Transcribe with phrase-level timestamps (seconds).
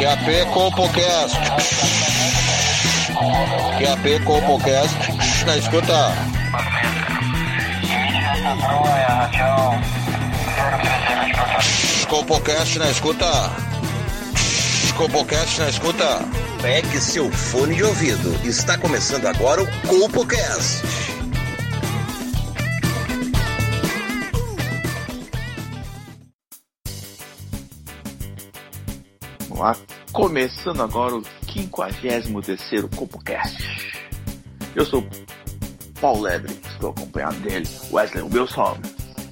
[0.00, 1.36] QAP Compocast.
[3.78, 4.96] QAP Compocast.
[5.44, 6.14] Na escuta.
[12.08, 13.26] Compocast na escuta.
[14.96, 16.24] Compocast na escuta.
[16.62, 18.40] Pegue seu fone de ouvido.
[18.42, 20.82] Está começando agora o Compocast.
[29.50, 29.99] Vamos lá.
[30.12, 32.26] Começando agora o 53
[32.96, 34.02] CompoCast.
[34.74, 35.06] Eu sou
[36.00, 38.76] Paulo Lebre, estou acompanhado dele, Wesley Wilson.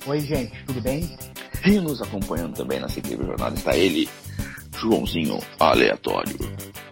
[0.06, 1.18] Oi, gente, tudo bem?
[1.64, 4.08] E nos acompanhando também nessa incrível jornada está ele,
[4.76, 6.36] Joãozinho Aleatório.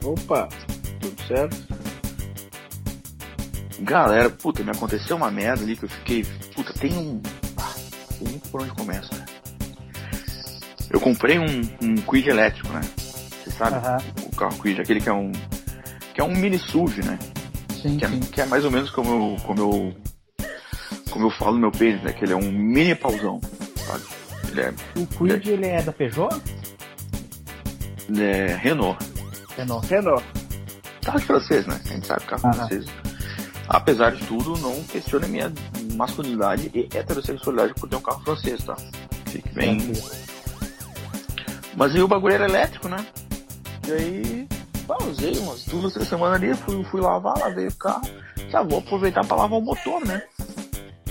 [0.03, 0.49] Opa,
[1.01, 1.57] tudo certo?
[3.81, 6.25] Galera, puta, me aconteceu uma merda ali que eu fiquei.
[6.55, 7.23] Puta, tem um.
[7.57, 7.75] Ah,
[8.21, 9.25] nem por onde começa, né?
[10.91, 12.81] Eu comprei um, um Quid elétrico, né?
[13.47, 13.77] Você sabe?
[13.77, 13.99] Aham.
[14.25, 15.31] O carro Quid, aquele que é um.
[16.13, 17.17] Que é um mini SUV, né?
[17.81, 18.21] Sim, Que é, sim.
[18.21, 19.97] que é mais ou menos como eu, como eu.
[21.11, 22.13] Como eu falo no meu pênis, né?
[22.13, 23.41] Que ele é um mini pausão,
[23.87, 24.03] sabe?
[24.51, 26.29] Ele é, O Quid, ele é da Peugeot?
[28.09, 28.99] ele é Renault.
[29.57, 29.87] Renault.
[29.87, 30.25] Renault.
[31.05, 31.81] Carro de francês, né?
[31.85, 32.53] A gente sabe carro Aham.
[32.55, 32.87] francês.
[33.69, 35.53] Apesar de tudo, não questione a minha
[35.95, 38.77] masculinidade e heterossexualidade por ter um carro francês, tá?
[39.27, 39.93] Fique bem.
[41.77, 43.05] Mas aí o bagulho era elétrico, né?
[43.87, 44.49] E aí,
[45.09, 48.03] usei umas duas, três semanas ali, fui, fui lavar, lavei o carro.
[48.51, 50.23] Já vou aproveitar pra lavar o motor, né?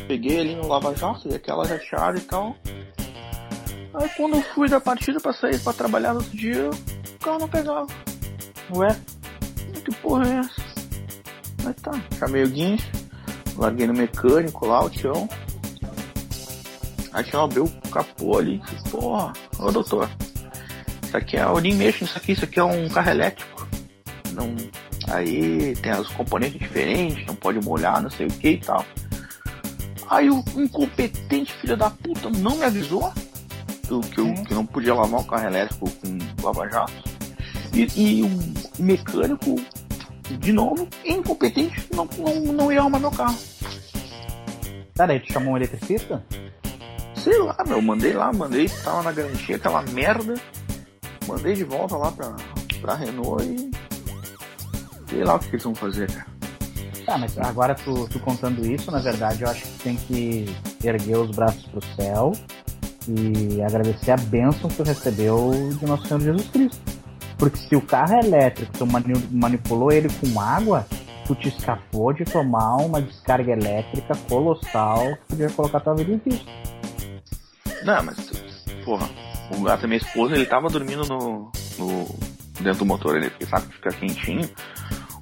[0.08, 2.56] Peguei ali no lava-jato, dei aquela recheada e tal.
[3.94, 7.40] Aí quando eu fui da partida pra sair pra trabalhar no outro dia, o carro
[7.40, 7.88] não pegava.
[8.76, 8.96] Ué,
[9.86, 10.62] que porra é essa?
[11.66, 12.92] Aí tá, chamei o guincho,
[13.58, 15.30] larguei no mecânico lá, o tião.
[17.14, 20.10] Aí tinha abriu o capô ali, porra, ô doutor,
[21.16, 23.68] isso aqui é, eu nem mexo nisso aqui, isso aqui é um carro elétrico.
[24.34, 24.56] Não,
[25.10, 28.86] aí tem os componentes diferentes, não pode molhar, não sei o que e tal.
[30.10, 33.12] Aí o incompetente filho da puta não me avisou
[33.84, 36.94] que eu, que eu, que eu não podia lavar o carro elétrico com lava-jato.
[37.74, 38.30] E, e o
[38.80, 39.56] mecânico,
[40.40, 43.38] de novo, incompetente, não, não, não ia arrumar meu carro.
[44.96, 46.24] Daí tu chamou um eletricista?
[47.16, 50.36] Sei lá, meu, mandei lá, mandei, tava na garantia aquela merda.
[51.28, 52.36] Mandei de volta lá pra,
[52.82, 53.72] pra Renault e.
[55.10, 56.28] Sei lá o que eles vão fazer, cara.
[57.06, 60.46] Tá, mas agora tu, tu contando isso, na verdade, eu acho que tem que
[60.84, 62.32] erguer os braços pro céu
[63.08, 66.82] e agradecer a bênção que tu recebeu de Nosso Senhor Jesus Cristo.
[67.38, 70.88] Porque se o carro é elétrico, tu mani- manipulou ele com água,
[71.28, 76.22] tu te escapou de tomar uma descarga elétrica colossal que podia colocar tua vida em
[76.28, 76.50] risco.
[77.84, 78.16] Não, mas,
[78.84, 79.08] porra,
[79.52, 82.16] o gato da minha esposa, ele tava dormindo no, no
[82.60, 84.50] dentro do motor, ele porque sabe que fica quentinho.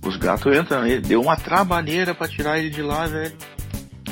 [0.05, 3.35] Os gatos entram, ele deu uma trabalheira pra tirar ele de lá, velho.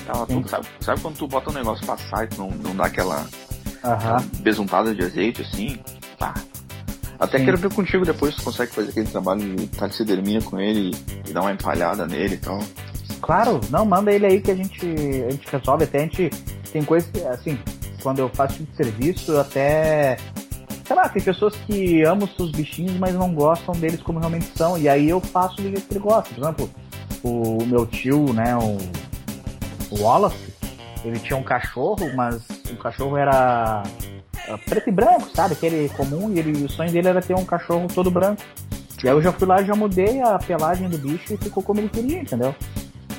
[0.05, 2.85] Tava tudo, sabe, sabe quando tu bota um negócio passar e tu não, não dá
[2.85, 3.27] aquela
[3.83, 4.17] Aham.
[4.39, 5.79] besuntada de azeite assim?
[6.17, 6.33] Tá.
[7.19, 7.45] Até Sim.
[7.45, 10.95] quero ver contigo depois se tu consegue fazer aquele trabalho de taxidermia com ele
[11.27, 12.59] e dar uma empalhada nele e tal.
[13.21, 15.83] Claro, não, manda ele aí que a gente, a gente resolve.
[15.83, 16.29] Até a gente
[16.71, 17.59] tem coisa assim,
[18.01, 20.17] quando eu faço tipo de serviço, até.
[20.85, 24.51] Sei lá, tem pessoas que amam os seus bichinhos, mas não gostam deles como realmente
[24.57, 24.77] são.
[24.77, 26.33] E aí eu faço jeito que ele gosta.
[26.33, 26.69] Por exemplo,
[27.23, 28.77] o meu tio, né, o,
[29.95, 29.97] o
[31.03, 33.83] ele tinha um cachorro, mas o cachorro era
[34.67, 35.53] preto e branco, sabe?
[35.53, 38.41] Aquele comum, e ele, o sonho dele era ter um cachorro todo branco.
[39.03, 41.79] E aí eu já fui lá já mudei a pelagem do bicho e ficou como
[41.79, 42.53] ele queria, entendeu?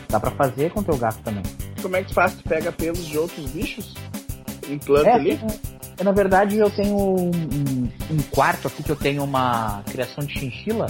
[0.08, 1.42] Dá pra fazer com teu gato também.
[1.80, 2.34] Como é que tu faz?
[2.34, 3.94] Tu pega pelos de outros bichos?
[4.68, 5.40] Implanta É, ali?
[5.98, 7.30] é, na verdade eu tenho um,
[8.10, 10.86] um quarto aqui que eu tenho uma criação de chinchila.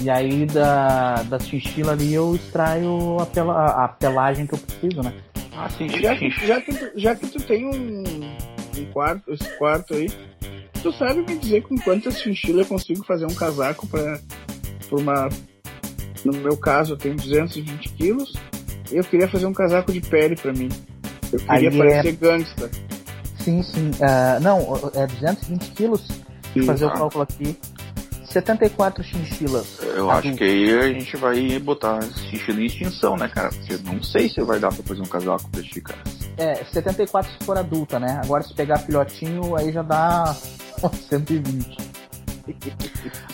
[0.00, 4.58] E aí da, da chinchila ali eu extraio a, pela, a- a pelagem que eu
[4.58, 5.12] preciso, né?
[5.56, 8.04] Ah, sim, Já que, já, que tu, já que tu tem um,
[8.80, 10.08] um quarto, esse quarto aí,
[10.82, 14.20] tu sabe me dizer com quantas chinchilas eu consigo fazer um casaco pra,
[14.88, 15.28] pra uma.
[16.24, 18.32] No meu caso, eu tenho 220 quilos
[18.92, 20.68] e eu queria fazer um casaco de pele pra mim.
[21.32, 22.70] Eu queria Aí parecer gangsta.
[23.38, 23.90] Sim, sim.
[24.00, 24.58] Ah, não,
[24.94, 26.02] é 220 quilos.
[26.08, 26.24] Deixa
[26.56, 26.92] eu fazer o Ah.
[26.92, 27.56] cálculo aqui.
[28.24, 29.78] 74 chinchilas.
[29.82, 33.48] Eu acho que aí a gente vai botar xixi em extinção, né, cara?
[33.48, 35.98] Porque eu não sei se vai dar pra fazer um casaco pra ti, cara.
[36.36, 38.20] É, 74 se for adulta, né?
[38.22, 40.36] Agora se pegar filhotinho, aí já dá
[41.08, 41.76] 120.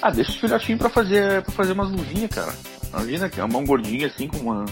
[0.00, 2.52] Ah, deixa os filhotinhos pra fazer, pra fazer umas luvinhas, cara.
[2.92, 4.64] Imagina que é uma mão gordinha assim com uma.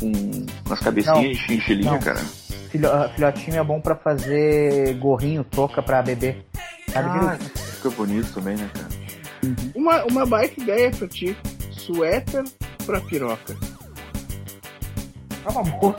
[0.00, 0.10] Com
[0.66, 2.00] umas cabecinhas Não, de chinchilinha, não.
[2.00, 2.18] cara.
[2.70, 6.36] Filho- ah, filhotinho é bom pra fazer gorrinho, touca pra bebê.
[6.92, 7.50] Sabe, Ah, Viru?
[7.56, 8.88] fica bonito também, né, cara?
[9.74, 11.36] Uma, uma baita ideia pra ti.
[11.70, 12.44] Suéter
[12.86, 13.56] pra piroca.
[15.46, 15.96] É uma boa.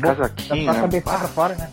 [0.00, 0.80] Casaquinho, Dá pra né?
[0.80, 1.70] cabeça pra fora, né?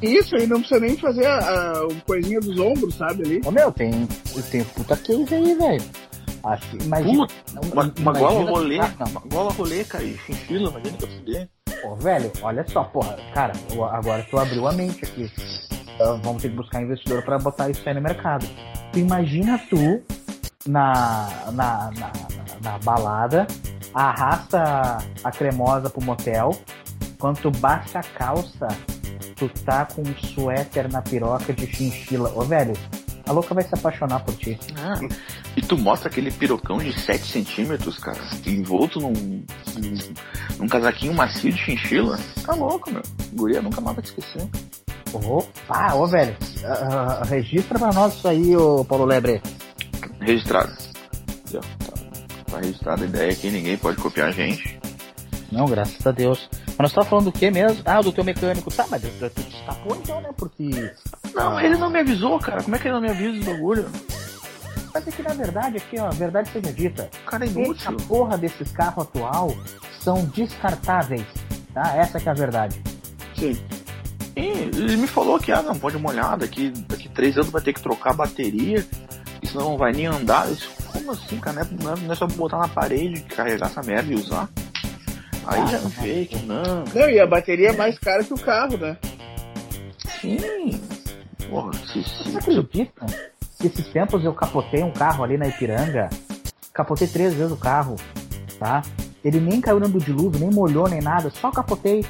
[0.00, 3.40] Isso aí não precisa nem fazer a, a, o coisinha dos ombros, sabe, ali.
[3.44, 4.06] Ô meu, tem,
[4.50, 5.82] tem puta case aí, velho.
[6.44, 7.26] Acho que imagina.
[7.26, 10.96] Puta, não- uma, uma imagina gola rolê, não, uma gola rolê, cara, e chinchila, imagina
[10.98, 11.48] que eu fuder.
[11.82, 15.30] Pô, velho, olha só, porra, cara, eu- agora tu abriu a mente aqui.
[16.00, 18.46] Ah, vamos ter que buscar investidor pra botar isso aí no mercado.
[18.92, 20.02] Tu imagina tu
[20.66, 22.12] na, na, na,
[22.62, 23.46] na balada,
[23.94, 26.50] arrasta a cremosa pro motel,
[27.18, 28.68] quando tu baixa a calça,
[29.36, 32.32] tu tá com um suéter na piroca de chinchila.
[32.34, 32.72] Ô, velho,
[33.26, 34.58] a louca vai se apaixonar por ti.
[34.78, 34.98] Ah,
[35.56, 40.14] e tu mostra aquele pirocão de 7 centímetros, cara, envolto num, num,
[40.58, 42.18] num casaquinho macio de chinchila.
[42.44, 43.02] Tá louco, meu.
[43.34, 44.48] Guria nunca mais vai te esquecer.
[45.12, 46.34] Opa, ô, velho,
[46.64, 49.42] ah, registra pra nós isso aí, ô Paulo Lebre.
[50.20, 50.72] Registrado.
[52.46, 54.80] Tá, registrada a ideia aqui, ninguém pode copiar a gente.
[55.50, 56.48] Não, graças a Deus.
[56.66, 57.82] Mas nós tava falando do que mesmo?
[57.84, 58.72] Ah, do teu mecânico.
[58.72, 60.30] Tá, mas tu te escapou então, né?
[60.34, 60.92] Porque.
[61.34, 62.62] Não, ele não me avisou, cara.
[62.62, 63.86] Como é que ele não me avisa do bagulho?
[64.94, 67.10] Mas é que na verdade, aqui, ó, a verdade seja dita.
[67.26, 67.96] Cara é Essa inútil.
[68.08, 69.54] porra desses carros atual
[70.00, 71.26] são descartáveis.
[71.72, 71.96] Tá?
[71.96, 72.82] Essa que é a verdade.
[73.34, 73.54] Sim.
[74.34, 77.60] Sim, ele me falou que, ah, não, pode uma olhada, daqui, daqui três anos vai
[77.60, 78.84] ter que trocar a bateria,
[79.42, 80.48] e senão não vai nem andar.
[80.48, 81.68] Eu disse, como assim, cara?
[81.82, 84.48] Não é, não é só botar na parede, carregar essa merda e usar?
[85.46, 86.84] Aí já me veio que não.
[86.94, 88.96] Não, e a bateria é mais cara que o carro, né?
[90.20, 90.80] Sim.
[91.50, 93.31] Porra, se, se, Você acredita que
[93.66, 96.08] esses tempos eu capotei um carro ali na Ipiranga?
[96.72, 97.96] Capotei três vezes o carro,
[98.58, 98.82] tá?
[99.24, 102.04] Ele nem caiu dentro do dilúvio, nem molhou, nem nada, só capotei.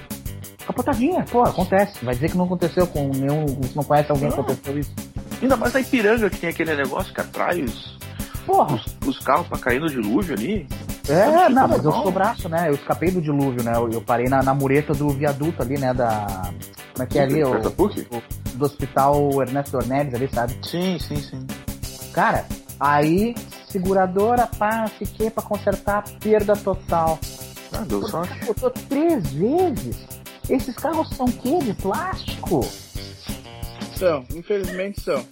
[0.66, 2.04] Capotadinha, pô, acontece.
[2.04, 3.46] Vai dizer que não aconteceu com nenhum.
[3.46, 4.44] Você não conhece alguém que Não.
[4.44, 4.92] aconteceu isso.
[5.42, 7.98] Ainda mais na Ipiranga que tem aquele negócio que atrai os,
[8.46, 10.66] Porra, os, os carros pra cair no dilúvio ali.
[11.08, 12.68] É, não, mas eu sou braço, né?
[12.68, 13.72] Eu escapei do dilúvio, né?
[13.74, 15.92] Eu, eu parei na, na mureta do viaduto ali, né?
[15.92, 16.26] Da.
[16.92, 17.42] Como é que é ali?
[17.42, 17.50] O-
[18.54, 20.56] do hospital Ernesto Dornelles ali, sabe?
[20.62, 21.46] Sim, sim, sim.
[22.12, 22.46] Cara,
[22.78, 23.34] aí,
[23.68, 27.18] seguradora, pá, fiquei pra consertar, perda total.
[27.72, 28.44] Ah, deu sorte.
[28.44, 30.06] Botou três vezes.
[30.48, 31.58] Esses carros são o quê?
[31.58, 32.60] De plástico?
[33.96, 35.24] São, infelizmente são.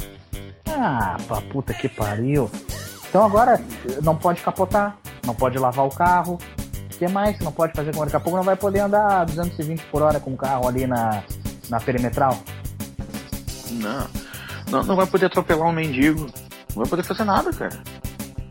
[0.67, 2.51] Ah, pra puta que pariu.
[3.09, 3.61] Então agora
[4.03, 4.97] não pode capotar,
[5.27, 6.39] não pode lavar o carro.
[6.87, 9.25] O que mais que não pode fazer com Daqui a pouco não vai poder andar
[9.27, 11.23] 220 por hora com o carro ali na,
[11.69, 12.39] na perimetral.
[13.71, 14.07] Não.
[14.71, 14.83] não.
[14.85, 16.27] Não vai poder atropelar um mendigo.
[16.71, 17.83] Não vai poder fazer nada, cara.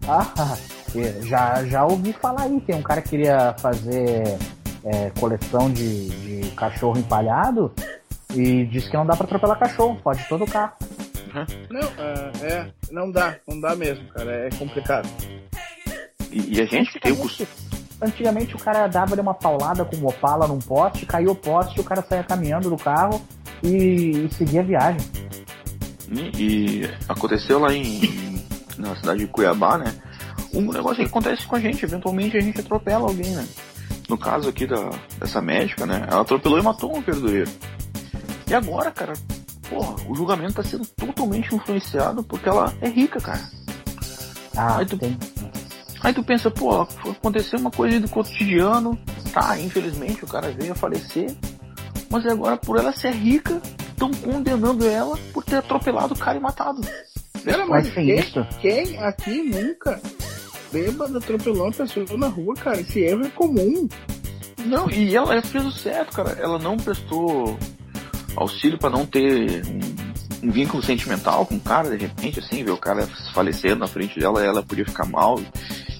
[0.08, 0.58] Ah,
[0.96, 2.60] é, já, já ouvi falar aí.
[2.62, 4.38] Tem um cara que queria fazer
[4.84, 7.74] é, coleção de, de cachorro empalhado
[8.34, 10.74] e disse que não dá pra atropelar cachorro, pode todo o carro.
[11.70, 15.08] Não, ah, é, não dá, não dá mesmo, cara, é complicado.
[16.32, 17.50] E, e a gente que tem o costume.
[18.02, 21.82] Antigamente o cara dava ali uma paulada com o Opala num poste, caiu o poste,
[21.82, 23.22] o cara saía caminhando do carro
[23.64, 25.02] e, e seguia a viagem.
[26.12, 26.42] E,
[26.84, 28.42] e aconteceu lá em,
[28.78, 29.94] na cidade de Cuiabá, né?
[30.54, 33.48] Um negócio que acontece com a gente, eventualmente a gente atropela alguém, né?
[34.08, 34.90] No caso aqui da,
[35.20, 36.08] dessa médica, né?
[36.10, 37.52] Ela atropelou e matou um verdureiro.
[38.50, 39.14] E agora, cara,
[39.70, 43.48] porra, o julgamento tá sendo totalmente influenciado porque ela é rica, cara.
[44.58, 45.16] Ah, Aí tu- tem.
[46.02, 48.98] Aí tu pensa, pô, aconteceu uma coisa do cotidiano,
[49.34, 51.36] tá, infelizmente o cara veio a falecer,
[52.10, 56.42] mas agora por ela ser rica, estão condenando ela por ter atropelado o cara e
[56.42, 56.82] matado.
[57.44, 58.46] Pera, Mas quem, isso?
[58.60, 60.02] quem aqui nunca
[60.72, 62.80] bêbado atropelou uma pessoa na rua, cara?
[62.80, 63.88] Esse erro é comum.
[64.66, 66.38] Não, e ela fez o certo, cara.
[66.40, 67.58] Ela não prestou
[68.36, 72.72] auxílio pra não ter um, um vínculo sentimental com o cara, de repente, assim, ver
[72.72, 75.40] o cara falecendo na frente dela, ela podia ficar mal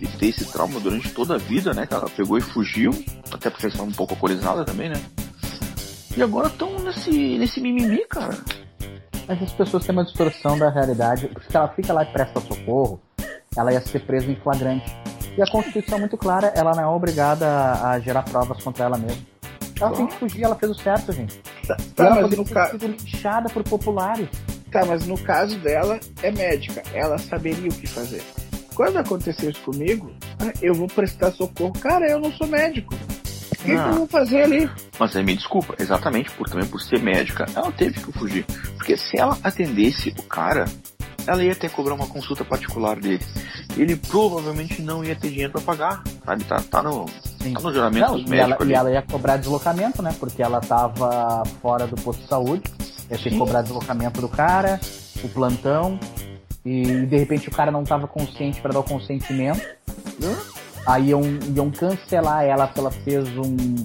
[0.02, 1.86] e ter esse trauma durante toda a vida, né?
[1.86, 2.92] Que ela pegou e fugiu,
[3.32, 5.02] até porque ela estava um pouco alcoolizada também, né?
[6.20, 8.38] E agora estão nesse, nesse mimimi, cara.
[9.26, 11.30] Mas as pessoas têm uma distorção da realidade.
[11.30, 13.00] Porque se ela fica lá e presta socorro,
[13.56, 14.94] ela ia ser presa em flagrante.
[15.38, 18.84] E a Constituição é muito clara, ela não é obrigada a, a gerar provas contra
[18.84, 19.22] ela mesma.
[19.80, 21.40] Ela tem que fugir, ela fez o certo, gente.
[21.66, 22.66] Tá, tá, ela mas poderia no ter ca...
[22.66, 24.28] sido linchada por populares.
[24.70, 26.84] tá, mas no caso dela, é médica.
[26.94, 28.22] Ela saberia o que fazer.
[28.76, 30.12] Quando aconteceu isso comigo,
[30.62, 31.72] eu vou prestar socorro.
[31.80, 32.94] Cara, eu não sou médico.
[33.60, 33.88] O que, que Ah.
[33.90, 34.70] eu vou fazer ali?
[34.98, 38.46] Mas aí me desculpa, exatamente por também por ser médica, ela teve que fugir.
[38.78, 40.66] Porque se ela atendesse o cara,
[41.28, 43.24] ela ia ter que cobrar uma consulta particular dele.
[43.78, 46.44] Ele provavelmente não ia ter dinheiro pra pagar, sabe?
[46.46, 47.06] Tá, tá no,
[47.42, 47.54] Sim.
[47.54, 48.74] tá no juramento Não, dos e, ela, médicos e ali.
[48.74, 50.16] ela ia cobrar deslocamento, né?
[50.20, 52.64] Porque ela tava fora do posto de saúde.
[53.12, 54.80] Ia ter que cobrar deslocamento do cara,
[55.24, 56.00] o plantão.
[56.66, 59.62] e de repente o cara não estava consciente para dar o consentimento?
[60.90, 61.22] Aí iam,
[61.56, 63.76] iam cancelar ela se ela fez um,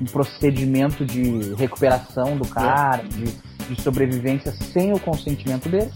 [0.00, 3.24] um procedimento de recuperação do cara, de,
[3.74, 5.90] de sobrevivência sem o consentimento dele.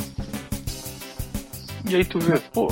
[1.89, 2.69] E aí tu vê, pô.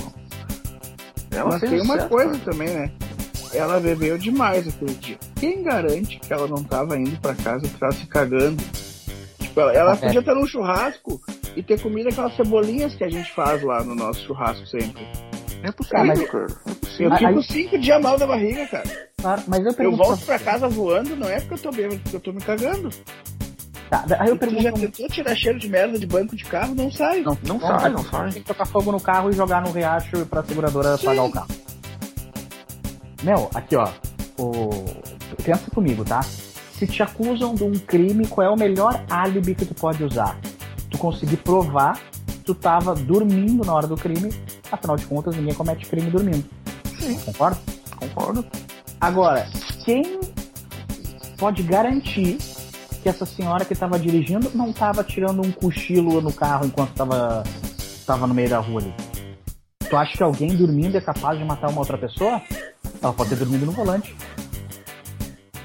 [1.30, 2.44] Ela Mas tem uma certo, coisa cara.
[2.52, 2.90] também, né?
[3.52, 5.18] Ela bebeu demais aquele dia.
[5.36, 8.62] Quem garante que ela não tava indo pra casa e tava se cagando?
[9.40, 9.96] Tipo, ela, ela É.
[9.96, 11.20] podia estar num churrasco
[11.54, 15.06] e ter comido aquelas cebolinhas que a gente faz lá no nosso churrasco sempre.
[15.64, 16.46] É possível, Ah, mas- cara.
[16.46, 17.10] É Eu.
[17.10, 18.84] Mas fico aí- cinco dias mal da barriga, cara.
[19.20, 21.70] Claro, mas eu Eu pergunto volto pra pra casa voando, não é porque eu tô
[21.72, 22.90] bêbado, é porque eu tô me cagando.
[23.90, 24.80] Tá, aí eu tu já pergunto.
[24.80, 26.74] tentou tirar cheiro de merda de banco de carro?
[26.74, 27.20] Não sai.
[27.22, 28.30] Não, Não sai, não sai.
[28.32, 31.06] Tem que tocar fogo no carro e jogar no riacho pra seguradora Sim.
[31.06, 31.48] pagar o carro.
[33.22, 33.88] Meu, aqui ó.
[34.38, 34.70] O...
[35.42, 36.22] Pensa comigo, tá?
[36.22, 40.38] Se te acusam de um crime, qual é o melhor álibi que tu pode usar?
[40.90, 44.30] Tu conseguir provar que tu tava dormindo na hora do crime,
[44.74, 46.44] afinal de contas ninguém comete crime dormindo.
[46.98, 47.18] Sim.
[47.20, 47.58] Concorda?
[47.96, 48.46] Concordo.
[49.00, 49.46] Agora,
[49.84, 50.20] quem
[51.38, 52.38] pode garantir
[53.02, 57.42] que essa senhora que estava dirigindo não estava tirando um cochilo no carro enquanto estava
[58.06, 58.94] tava no meio da rua ali?
[59.88, 62.40] Tu acha que alguém dormindo é capaz de matar uma outra pessoa?
[63.02, 64.16] Ela pode ter dormido no volante.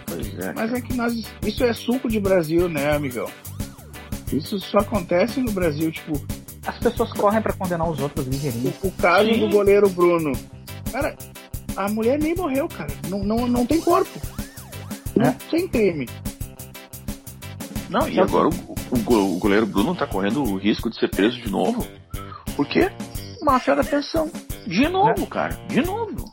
[0.06, 0.54] Pois é.
[0.54, 1.14] Mas é que nós.
[1.42, 3.30] Isso é suco de Brasil, né, amigão?
[4.32, 6.14] Isso só acontece no Brasil, tipo,
[6.70, 8.72] As pessoas correm para condenar os outros ligeirinho.
[8.84, 9.40] o, o caso Sim.
[9.40, 10.32] do goleiro Bruno.
[10.92, 11.16] Cara,
[11.76, 12.94] a mulher nem morreu, cara.
[13.10, 14.20] Não, não, não tem corpo.
[15.16, 15.32] Não É.
[15.50, 16.08] tem crime.
[17.90, 21.42] Não, e agora o, o o goleiro Bruno tá correndo o risco de ser preso
[21.42, 21.84] de novo.
[22.56, 22.92] Por quê?
[23.42, 24.30] Máfia da pensão.
[24.68, 25.60] De novo, cara.
[25.68, 26.32] De novo.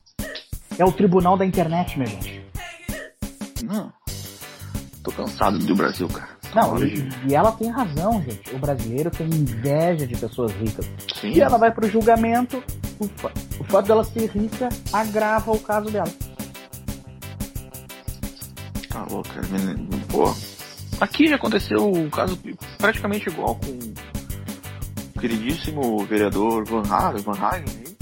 [0.79, 2.45] É o tribunal da internet, minha gente.
[3.65, 3.91] Não.
[5.03, 6.36] Tô cansado do Brasil, cara.
[6.55, 8.55] Não, e, e ela tem razão, gente.
[8.55, 10.87] O brasileiro tem inveja de pessoas ricas.
[11.21, 11.33] Sim.
[11.33, 12.63] E ela vai pro julgamento,
[12.99, 16.09] o, fa- o fato dela ser rica agrava o caso dela.
[18.89, 19.47] Tá louco, cara.
[19.49, 19.89] menino.
[20.09, 20.35] Pô.
[21.01, 22.39] Aqui já aconteceu um caso
[22.79, 27.23] praticamente igual com o queridíssimo vereador Van Hagen.
[27.23, 27.97] Van Hagen aí.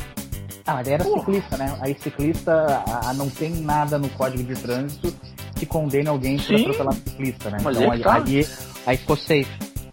[0.67, 1.77] Ah, mas era ciclista, né?
[1.81, 5.13] Aí ciclista a, a não tem nada no código de trânsito
[5.57, 7.59] que condene alguém por atropelar ciclista, né?
[7.63, 8.15] Mas então é aí, tá.
[8.17, 8.49] aí,
[8.87, 9.47] aí ficou safe.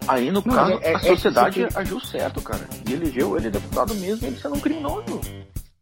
[0.08, 2.68] Aí, no Não, caso, é- é- a é que sociedade tem- agiu certo, cara.
[2.90, 5.22] E elegeu ele deputado mesmo, ele sendo um criminoso.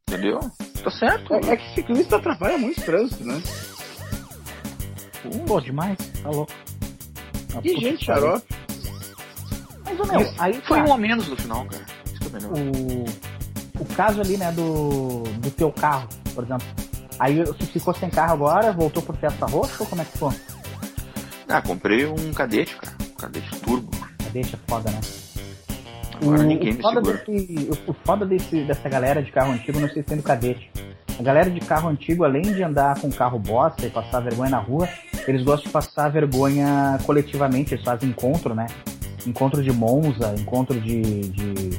[0.08, 0.40] Entendeu?
[0.84, 1.34] Tá certo.
[1.36, 3.42] É, é que ciclista atrapalha muito o trânsito, né?
[5.46, 6.52] Pô, demais, tá louco.
[7.56, 8.46] Ah, gente xarope.
[9.86, 10.86] Mas, meu, aí Foi tá.
[10.86, 11.86] um a menos no final, cara.
[12.06, 12.52] Isso que é melhor.
[12.54, 16.68] o, o caso ali, né, do, do teu carro, por exemplo.
[17.20, 20.34] Aí você ficou sem carro agora, voltou por festa roxa ou como é que ficou?
[21.48, 22.96] Ah, comprei um cadete, cara.
[23.02, 23.92] Um cadete turbo.
[24.32, 25.00] Deixa foda, né?
[26.22, 27.24] Agora o, ninguém o me foda, segura.
[27.26, 30.72] desse, o, o foda desse, dessa galera de carro antigo, não sei se tem cadete.
[31.20, 34.60] A galera de carro antigo, além de andar com carro bosta e passar vergonha na
[34.60, 34.88] rua,
[35.28, 37.74] eles gostam de passar vergonha coletivamente.
[37.74, 38.68] Eles fazem encontro, né?
[39.28, 41.70] Encontro de Monza, encontro de, de,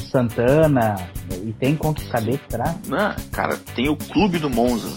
[0.00, 0.96] Santana,
[1.44, 2.74] e tem encontros cadete, será?
[2.86, 4.88] Não, cara, tem o Clube do Monza.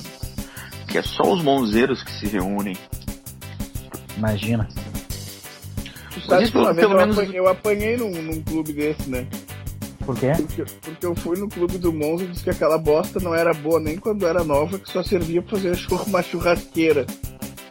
[0.88, 2.76] Que é só os monzeiros que se reúnem.
[4.18, 4.68] Imagina.
[6.14, 9.28] Tu sabe pelo- pelo eu, menos- apanhei, eu apanhei num, num clube desse, né?
[10.06, 10.32] Por quê?
[10.36, 13.54] Porque, porque eu fui no clube do Monza e disse que aquela bosta não era
[13.54, 15.78] boa nem quando era nova, que só servia pra fazer
[16.08, 17.06] uma churrasqueira.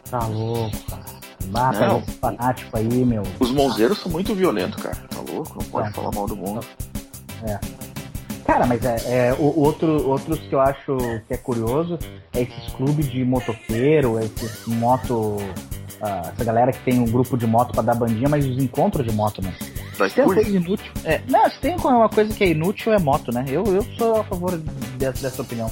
[0.09, 1.19] Tá louco, cara.
[1.71, 3.23] Pega esse fanático aí, meu.
[3.39, 4.95] Os monzeiros são muito violentos, cara.
[5.09, 5.57] Tá louco?
[5.61, 5.91] Não pode É.
[5.91, 6.35] falar mal do
[7.41, 7.59] mundo.
[8.49, 11.99] Cara, mas é, é, o, outro, outros que eu acho que é curioso
[12.33, 15.37] é esses clubes de motoqueiro, esses moto.
[16.01, 19.05] ah, essa galera que tem um grupo de moto pra dar bandinha, mas os encontros
[19.05, 19.53] de moto, né?
[20.07, 20.91] Se tem uma coisa inútil.
[21.03, 23.45] É, não, se tem uma coisa que é inútil é moto, né?
[23.47, 24.57] Eu, eu sou a favor
[24.97, 25.69] dessa, dessa opinião.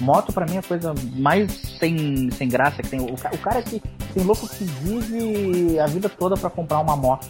[0.00, 3.00] Moto pra mim é a coisa mais sem, sem graça que tem.
[3.00, 3.80] O, o cara que
[4.12, 7.26] tem louco que vive a vida toda pra comprar uma moto.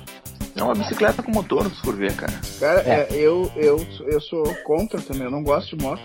[0.59, 2.33] É uma bicicleta com motor, se for ver, cara.
[2.59, 3.01] Cara, É.
[3.01, 6.03] é, eu, eu, eu sou contra também, eu não gosto de moto.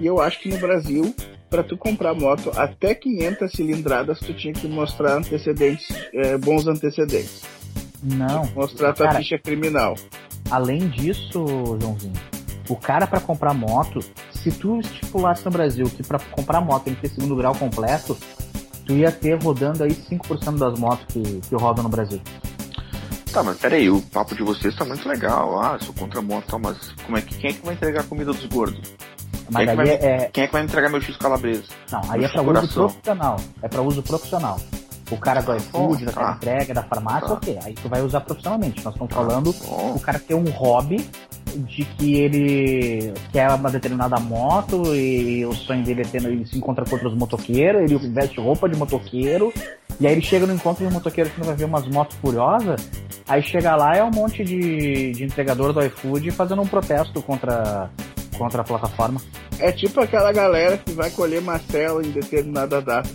[0.00, 1.14] E eu acho que no Brasil,
[1.48, 7.42] pra tu comprar moto até 500 cilindradas, tu tinha que mostrar antecedentes, é, bons antecedentes.
[8.02, 8.44] Não.
[8.54, 9.94] Mostrar tua Cara, ficha criminal.
[10.50, 11.44] Além disso,
[11.80, 12.12] Joãozinho,
[12.68, 14.00] o cara pra comprar moto,
[14.32, 18.16] se tu estipulasse no Brasil que pra comprar moto tem que ter segundo grau completo,
[18.84, 22.20] tu ia ter rodando aí 5% das motos que, que rodam no Brasil.
[23.34, 25.60] Tá, mas peraí, o papo de vocês tá muito legal.
[25.60, 28.02] Ah, sou contra a moto, tá, mas como é que, quem é que vai entregar
[28.02, 28.80] a comida dos gordos?
[29.50, 31.64] Mas Quem é que vai- é, Quem é que vai entregar meu X calabresa?
[31.90, 33.36] não, aí é pra uso profissional.
[33.60, 34.60] É pra uso profissional.
[35.10, 36.32] O cara do Tá iFood, da tá.
[36.36, 37.34] entrega, da farmácia, Tá.
[37.34, 37.58] ok.
[37.64, 38.82] Aí tu vai usar profissionalmente.
[38.84, 41.06] Nós estamos falando Bom, o cara ter um hobby
[41.54, 46.56] de que ele quer uma determinada moto e o sonho dele é ter, ele se
[46.56, 49.52] encontra com outros motoqueiros, ele veste roupa de motoqueiro,
[50.00, 52.88] e aí ele chega no encontro de motoqueiro que vai ver umas motos furiosas,
[53.28, 57.90] aí chega lá é um monte de, de entregador do iFood fazendo um protesto contra,
[58.36, 59.20] contra a plataforma.
[59.58, 63.08] É tipo aquela galera que vai colher Marcelo em determinada data.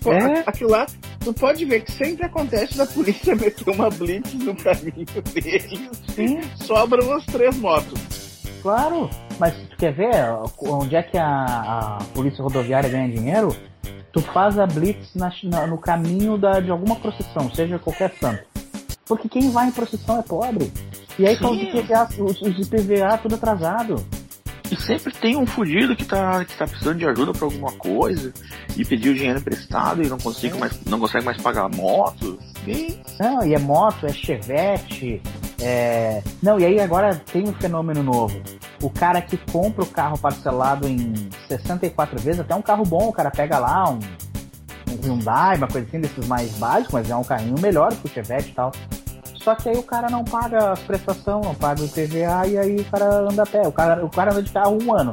[0.00, 0.42] Pô, É.
[0.46, 0.86] Aquilo lá,
[1.20, 5.90] tu pode ver que sempre acontece da polícia meter uma blitz no caminho deles.
[6.14, 8.44] Sim, Sobram as três motos.
[8.62, 9.08] claro.
[9.38, 10.14] Mas tu quer ver
[10.60, 13.54] onde é que a, a polícia rodoviária ganha dinheiro?
[14.12, 18.42] Tu faz a blitz na- na- no caminho da, de alguma procissão, seja qualquer santo.
[19.06, 20.72] Porque quem vai em procissão é pobre.
[21.18, 21.58] E aí tá os.
[21.60, 24.04] IPVA, os, os IPVA tudo atrasado.
[24.70, 28.32] E sempre tem um fudido que tá, que tá precisando de ajuda pra alguma coisa
[28.76, 32.38] e pediu dinheiro emprestado e não consegue mais, não consegue mais pagar a moto.
[32.66, 35.20] E Não, e é moto, é chevette,
[35.60, 36.22] é...
[36.42, 38.40] Não, e aí agora tem um fenômeno novo.
[38.84, 41.14] O cara que compra o carro parcelado em
[41.48, 43.98] 64 vezes, até um carro bom, o cara pega lá um,
[44.92, 48.10] um Hyundai, uma coisa assim desses mais básicos, mas é um carrinho melhor que o
[48.10, 48.72] chevette e tal.
[49.42, 52.76] Só que aí o cara não paga as prestações, não paga o IPVA e aí
[52.76, 53.62] o cara anda a pé.
[53.66, 55.12] O cara, o cara anda de carro um ano.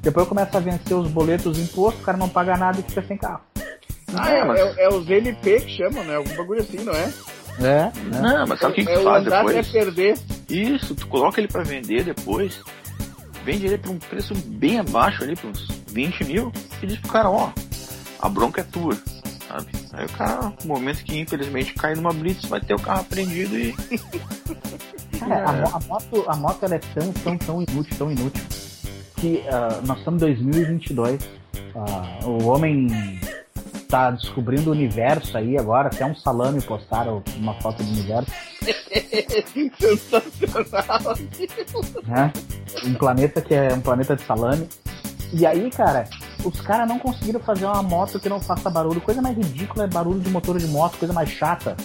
[0.00, 3.02] Depois começa a vencer os boletos, os impostos, o cara não paga nada e fica
[3.06, 3.40] sem carro.
[4.14, 6.16] Ah, É, é, mas- é, é os LP que chamam, né?
[6.16, 7.12] Algum bagulho assim, não é?
[7.60, 9.56] É, Não, mas sabe o que, que é o faz depois?
[9.56, 10.18] é perder.
[10.48, 12.60] Isso, tu coloca ele pra vender depois,
[13.44, 17.10] vende ele por um preço bem abaixo ali, por uns 20 mil, e diz pro
[17.12, 17.50] cara, ó,
[18.20, 18.94] a bronca é tua,
[19.48, 19.66] sabe?
[19.92, 23.58] Aí o cara, no momento que infelizmente cai numa blitz, vai ter o carro apreendido
[23.58, 23.74] e.
[25.22, 28.42] Cara, a, mo- a moto, a moto ela é tão, tão, tão inútil, tão inútil,
[29.16, 31.20] que ah, nós estamos em 2022.
[31.76, 32.88] ah, o homem
[33.88, 38.32] tá descobrindo o universo aí agora, até um salame postaram uma foto do universo,
[39.78, 41.16] Sensacional.
[42.04, 42.32] né?
[42.84, 44.68] Um planeta que é um planeta de salame.
[45.32, 46.08] E aí, cara,
[46.44, 49.00] os caras não conseguiram fazer uma moto que não faça barulho.
[49.00, 51.76] Coisa mais ridícula é barulho de motor de moto, coisa mais chata.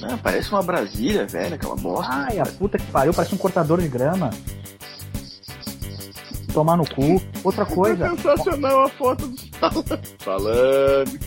[0.00, 2.12] Não, parece uma Brasília, velho, aquela bosta.
[2.12, 4.30] Ai, a puta que pariu, parece um cortador de grama.
[6.52, 7.20] Tomar no cu.
[7.44, 9.86] Outra coisa, Sensacional a foto do salame.
[10.24, 11.20] Salame.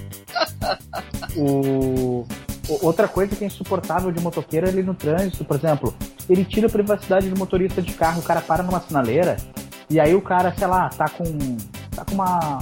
[1.35, 2.25] o...
[2.67, 5.93] o- Outra coisa que é insuportável de motoqueiro é ele no trânsito, por exemplo,
[6.29, 9.37] ele tira a privacidade do motorista de carro, o cara para numa sinaleira,
[9.89, 11.23] e aí o cara, sei lá, tá com.
[11.95, 12.59] tá com uma.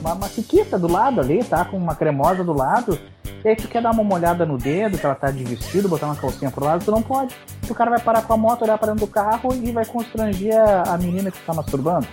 [0.00, 2.98] uma, uma chiquita do lado ali, tá com uma cremosa do lado,
[3.44, 6.06] e aí tu quer dar uma molhada no dedo, que ela tá de vestido, botar
[6.06, 7.34] uma calcinha pro lado, tu não pode.
[7.68, 10.54] O cara vai parar com a moto, olhar para dentro do carro e vai constranger
[10.54, 12.06] a, a menina que tá masturbando.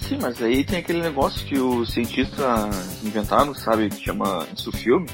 [0.00, 5.06] Sim, mas aí tem aquele negócio que os cientistas inventaram, sabe, que chama isso filme.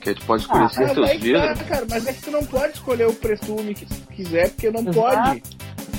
[0.00, 1.62] Que aí tu pode Mas teus aí que tá, vidros.
[1.68, 4.80] cara, mas é que tu não pode escolher o presume que tu quiser, porque não
[4.80, 4.94] Exato.
[4.96, 5.42] pode.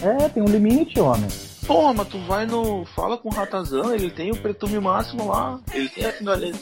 [0.01, 1.27] É, tem um limite, homem.
[1.67, 2.83] Porra, mas tu vai no.
[2.95, 5.59] Fala com o Ratazan, ele tem o pretume máximo lá.
[5.71, 6.13] Ele tem a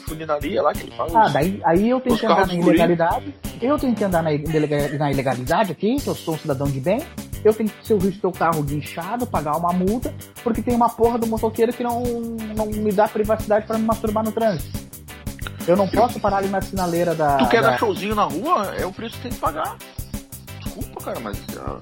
[0.04, 1.24] funinaria lá que ele fala.
[1.24, 3.34] Ah, daí aí eu tenho Os que andar na ilegalidade.
[3.62, 6.78] Eu tenho que andar na, ilega- na ilegalidade aqui, que eu sou um cidadão de
[6.80, 7.00] bem.
[7.42, 10.90] Eu tenho que ser o risco do carro guinchado, pagar uma multa, porque tem uma
[10.90, 12.02] porra do motoqueiro que não,
[12.56, 14.87] não me dá privacidade pra me masturbar no trânsito.
[15.68, 17.36] Eu não posso parar ali na sinaleira da.
[17.36, 19.76] Tu quer da- dar showzinho na rua, é o preço que tem que pagar.
[20.64, 21.36] Desculpa, cara, mas.
[21.58, 21.76] ah,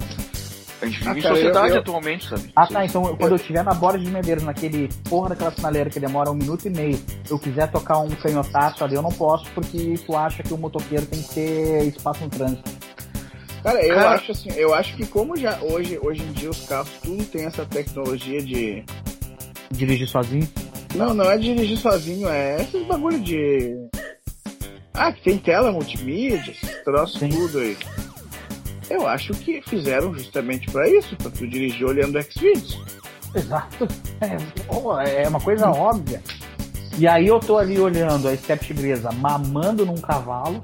[0.82, 2.52] a gente vive Ah, em sociedade eu- eu- atualmente, sabe?
[2.56, 6.00] Ah tá, então quando eu estiver na borda de Medeiros, naquele porra daquela sinaleira que
[6.00, 9.94] demora um minuto e meio, eu quiser tocar um canhotaço ali, eu não posso, porque
[10.04, 12.70] tu acha que o motoqueiro tem que ter espaço no trânsito.
[13.62, 16.66] Cara, eu Cara- acho assim, eu acho que como já hoje, hoje em dia os
[16.66, 18.84] carros tudo tem essa tecnologia de.
[19.70, 20.48] Dirigir sozinho.
[20.94, 23.76] Não, não é dirigir sozinho, é esses bagulho de.
[24.94, 27.28] Ah, que tem tela multimídia, esses troços Sim.
[27.28, 27.76] tudo aí.
[28.88, 32.80] Eu acho que fizeram justamente pra isso, pra tu dirigir olhando Xvideos.
[33.34, 33.86] Exato.
[34.20, 36.22] É, é uma coisa óbvia.
[36.98, 40.62] E aí eu tô ali olhando a Step Tigresa mamando num cavalo,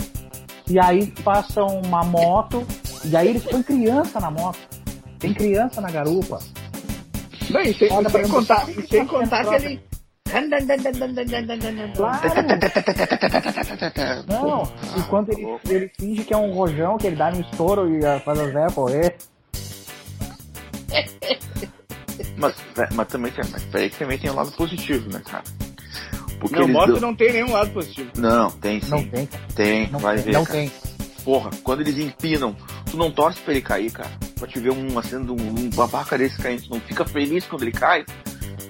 [0.67, 2.67] e aí passa uma moto,
[3.05, 4.59] e aí eles põem criança na moto.
[5.19, 6.39] Tem criança na garupa.
[7.51, 9.92] Não, e sem, sem contar, e sem contar que ele.
[11.97, 12.19] Claro!
[14.29, 18.01] Não, enquanto ele, ele finge que é um rojão, que ele dá no estouro e
[18.21, 19.17] faz a Zé correr.
[22.37, 25.45] Mas, vé- mas também tem, mas peraí que também tem um lado positivo, né, cara?
[26.41, 28.11] Porque Não, moto dão- não tem nenhum lado positivo.
[28.17, 28.91] Não, tem sim.
[28.91, 29.45] Não tem, cara.
[29.55, 30.25] Tem, Não vai tem.
[30.25, 30.33] ver.
[30.33, 30.59] não cara.
[30.59, 30.73] tem.
[31.25, 32.57] Porra, quando eles empinam,
[32.91, 34.11] tu não torce pra ele cair, cara.
[34.39, 37.63] Pra te ver um, sendo um, um babaca desse caindo, tu não fica feliz quando
[37.63, 38.05] ele cai.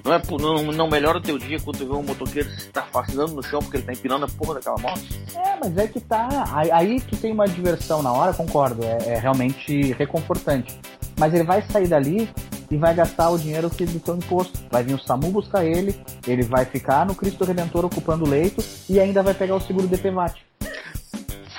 [0.04, 2.68] Não, é, por- não, não melhora o teu dia quando tu vê um motoqueiro se
[2.70, 5.00] tá fascinando no chão porque ele tá empinando a porra daquela moto.
[5.34, 6.28] É, mas é que tá.
[6.52, 8.82] Aí, aí tu tem uma diversão na hora, concordo.
[8.84, 10.76] É, é realmente reconfortante.
[11.18, 12.28] mas ele vai sair dali
[12.70, 14.58] e vai gastar o dinheiro que do seu imposto.
[14.70, 15.94] Vai vir o SAMU buscar ele,
[16.26, 19.86] ele vai ficar no Cristo Redentor ocupando o leito e ainda vai pegar o seguro
[19.86, 20.34] DPVAT.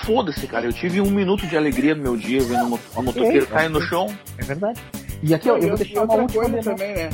[0.05, 0.65] Foda-se, cara.
[0.65, 4.07] Eu tive um minuto de alegria no meu dia vendo a motoqueiro cair no chão.
[4.37, 4.81] É verdade.
[5.21, 7.09] E aqui, ó, eu vou deixar uma última coisa também, né?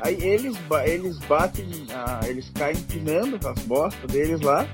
[0.00, 4.66] Aí eles, eles batem, ah, eles caem empinando as bostas deles lá.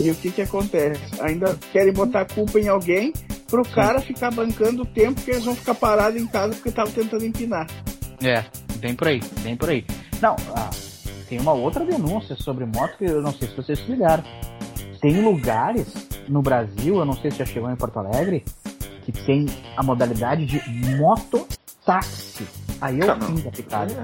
[0.00, 1.00] E o que que acontece?
[1.20, 3.12] Ainda querem botar a culpa em alguém
[3.48, 6.92] pro cara ficar bancando o tempo que eles vão ficar parados em casa porque estavam
[6.92, 7.66] tentando empinar.
[8.22, 8.44] É,
[8.78, 9.84] bem por aí, bem por aí.
[10.20, 10.70] Não, ah,
[11.28, 14.22] tem uma outra denúncia sobre moto que eu não sei se vocês se ligaram.
[15.00, 15.92] Tem lugares
[16.28, 18.44] no Brasil, eu não sei se já chegou em Porto Alegre,
[19.04, 20.60] que tem a modalidade de
[20.96, 22.46] mototáxi.
[22.80, 23.36] Aí é Tá, não.
[23.36, 24.02] fim da picada.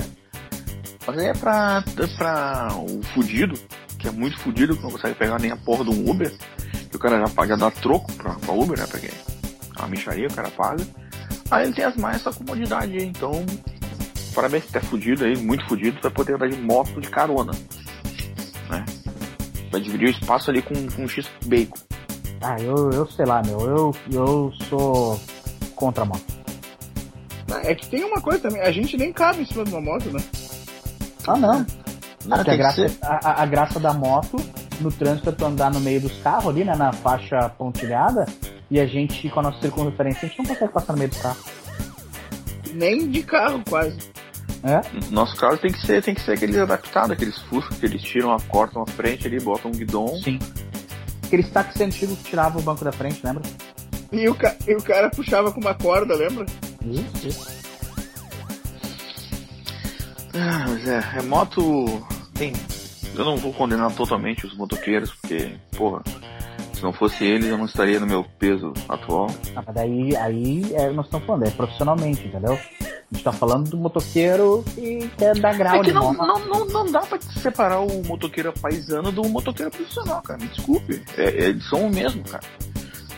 [1.06, 3.58] Mas aí é pra, é pra o fudido,
[3.98, 6.32] que é muito fudido, que não consegue pegar nem a porra de um Uber,
[6.90, 8.86] que o cara já paga dar troco pra, pra Uber, né?
[8.90, 10.84] Porque é uma micharia, o cara paga.
[11.50, 13.44] Aí ele tem as mais essa comodidade aí, então.
[14.34, 17.52] Parabéns, tu é fudido aí, muito fudido, vai poder andar de moto de carona.
[18.70, 18.84] Né?
[19.70, 21.78] Vai dividir o espaço ali com, com um X bacon.
[22.40, 25.20] Ah, eu, eu sei lá, meu, eu, eu sou
[25.76, 26.33] contra a moto.
[27.64, 30.10] É que tem uma coisa também, a gente nem cabe em cima de uma moto,
[30.10, 30.20] né?
[31.26, 31.66] Ah, não.
[32.30, 34.36] A graça, a, a- graça da moto
[34.80, 38.24] no trânsito é tu andar no meio dos carros ali, né, na faixa pontilhada,
[38.70, 41.20] e a gente, com a nossa circunferência, a gente não consegue passar no meio dos
[41.20, 41.44] carros.
[42.72, 43.96] Nem de carro, quase.
[44.62, 44.80] É?
[45.06, 48.00] No nosso caso tem que ser, tem que ser aqueles adaptados, aqueles fuscos que eles
[48.02, 50.16] tiram a cortam a frente ali, botam um guidon.
[50.22, 50.38] Sim.
[51.26, 53.42] Aqueles táxis antigos que tiravam o banco da frente, lembra?
[54.10, 56.46] E o, ca- e o cara puxava com uma corda, lembra?
[60.34, 61.62] Ah, mas é, é moto.
[62.34, 62.52] Tem.
[63.14, 66.02] Eu não vou condenar totalmente os motoqueiros, porque, porra,
[66.72, 69.28] se não fosse eles eu não estaria no meu peso atual.
[69.54, 72.54] Ah, mas daí aí é, nós estamos falando, é profissionalmente, entendeu?
[72.54, 76.66] A gente tá falando do motoqueiro que quer dar grau É que não, não, não,
[76.66, 80.40] não dá pra separar o motoqueiro paisano do motoqueiro profissional, cara.
[80.40, 81.00] Me desculpe.
[81.16, 82.42] É, é, eles são o mesmo, cara.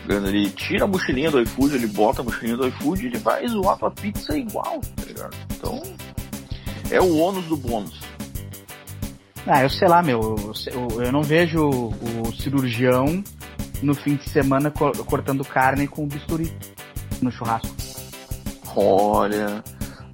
[0.09, 3.77] Ele tira a mochilinha do iFood, ele bota a mochilinha do iFood, ele vai zoar
[3.77, 5.35] tua pizza igual, tá ligado?
[5.57, 5.81] Então,
[6.89, 7.99] é o ônus do bônus.
[9.45, 10.35] Ah, eu sei lá, meu,
[10.67, 11.87] eu, eu- não vejo o,
[12.27, 13.23] o cirurgião
[13.81, 16.51] no fim de semana co- cortando carne com bisturi
[17.21, 17.73] no churrasco.
[18.75, 19.63] Olha,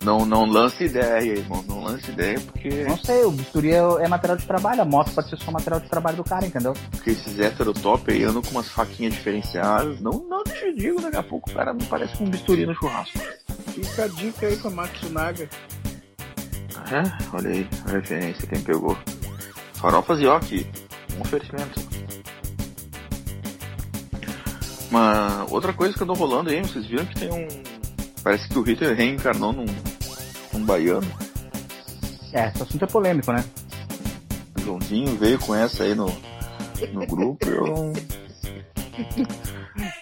[0.03, 1.63] não, não lance ideia, irmão.
[1.67, 5.11] Não lance ideia porque, Não sei, o bisturi é, é material de trabalho, a moto
[5.11, 6.73] pode ser só material de trabalho do cara, entendeu?
[6.91, 9.99] porque esses hétero top aí andam com umas faquinhas diferenciadas.
[9.99, 12.73] Não, não te digo, daqui a pouco o cara me parece com um bisturi no
[12.73, 13.19] churrasco.
[13.73, 15.49] Fica a dica aí com a Matsunaga.
[16.91, 18.97] É, olha aí, a referência, quem pegou.
[19.73, 20.65] Farofas e ok,
[21.17, 21.81] um oferecimento.
[24.89, 27.47] Uma outra coisa que andou rolando aí, vocês viram que tem um.
[28.23, 29.65] Parece que o Hitler reencarnou num
[30.63, 31.07] baiano.
[32.33, 33.43] É, esse assunto é polêmico, né?
[34.57, 36.07] O Joãozinho veio com essa aí no,
[36.93, 37.47] no grupo.
[37.47, 37.93] Eu...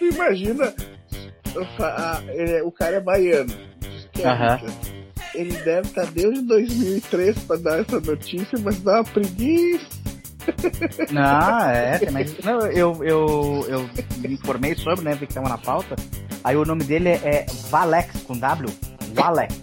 [0.00, 0.74] Imagina,
[1.80, 3.52] a- ele- o cara é baiano.
[4.14, 4.54] é.
[4.56, 4.72] Hitler.
[5.34, 9.86] Ele deve estar desde 2003 para dar essa notícia, mas dá uma preguiça.
[11.10, 12.36] Não, é, mais.
[12.40, 15.14] Não, eu, eu, eu me informei sobre, né?
[15.14, 15.96] Vi que tava na pauta.
[16.44, 18.68] Aí o nome dele é, é Valex com W.
[19.14, 19.54] Valex.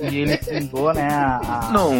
[0.00, 1.08] E, e ele fundou, né?
[1.10, 1.92] A, a- Não,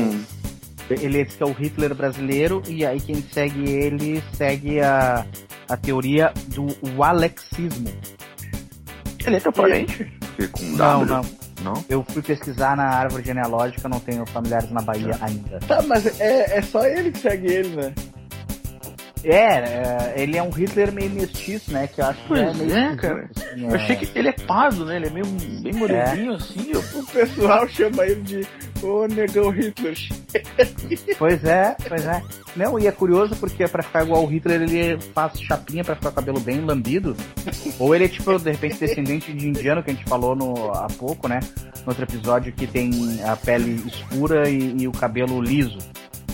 [0.90, 5.24] Ele é o Hitler brasileiro, e aí quem segue ele segue a,
[5.68, 6.66] a teoria do
[7.02, 7.88] Alexismo.
[9.24, 10.12] ele é teu parente.
[10.62, 11.06] Não, W.
[11.06, 11.42] não.
[11.62, 11.84] Não?
[11.88, 15.60] Eu fui pesquisar na árvore genealógica, não tenho familiares na Bahia ainda.
[15.60, 17.94] Tá, mas é, é só ele que segue ele, né?
[19.24, 21.86] É, é, ele é um Hitler meio mestiço, né?
[21.86, 23.30] Que eu acho que Pois é meio é, cara.
[23.36, 23.74] assim, Eu é.
[23.76, 24.96] achei que ele é pardo, né?
[24.96, 26.70] Ele é meio bem moreninho assim.
[26.72, 28.46] Eu, O pessoal chama ele de
[28.82, 29.96] o negão Hitler.
[31.18, 32.22] Pois é, pois é.
[32.56, 36.08] Não, e é curioso porque pra ficar igual o Hitler, ele faz chapinha pra ficar
[36.10, 37.16] o cabelo bem lambido.
[37.78, 40.86] Ou ele é tipo, de repente, descendente de indiano, que a gente falou no, há
[40.98, 41.40] pouco, né?
[41.84, 42.90] No outro episódio que tem
[43.24, 45.78] a pele escura e, e o cabelo liso.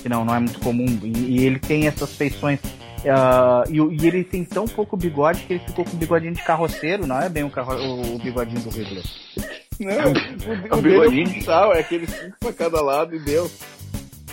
[0.08, 0.86] Que não, não é muito comum.
[1.02, 1.08] E,
[1.40, 2.58] e ele tem essas feições.
[3.08, 6.42] ah, e, o- e ele tem tão pouco bigode que ele ficou com bigodinho de
[6.42, 9.04] carroceiro, não é bem o, carro, o, o bigodinho do Hitler.
[9.78, 10.12] Não, É o, um
[10.78, 11.28] o dele é bigodinho.
[11.28, 13.50] um futsal, é aquele cinco pra cada lado e deu.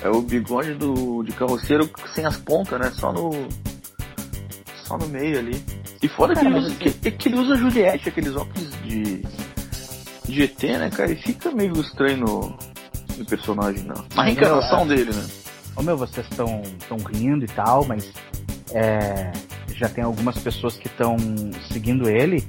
[0.01, 2.91] é o bigode do, de carroceiro sem as pontas, né?
[2.95, 3.31] Só no.
[4.85, 5.61] Só no meio ali.
[6.01, 9.21] E foda que, ele usa, que, que ele usa Juliette, aqueles óculos de.
[10.25, 11.11] de ET, né, cara?
[11.11, 12.57] E fica meio estranho no,
[13.17, 13.95] no personagem, não.
[13.95, 15.25] Na Mas, reencarnação dele, né?
[15.75, 18.11] Ô meu, vocês estão estão rindo e tal, mas
[18.71, 19.31] é,
[19.73, 21.17] já tem algumas pessoas que estão
[21.71, 22.47] seguindo ele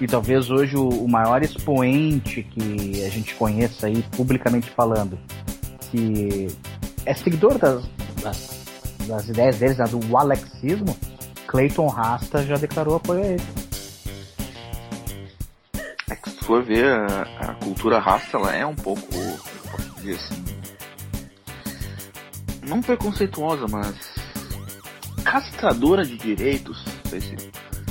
[0.00, 5.18] e talvez hoje o, o maior expoente que a gente conheça aí, publicamente falando,
[5.90, 6.46] que
[7.04, 7.84] é seguidor das,
[8.22, 8.64] das,
[9.08, 10.96] das ideias deles, né, do alexismo,
[11.48, 13.42] Clayton Rasta já declarou apoio a ele.
[16.08, 19.02] É que se for ver, a, a cultura rasta, ela é um pouco,
[19.96, 20.47] dizer assim,
[22.68, 23.94] não preconceituosa, mas
[25.24, 27.36] castradora de direitos, não sei se